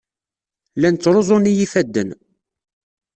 [0.77, 2.09] Llan ttruẓun-iyi yifadden.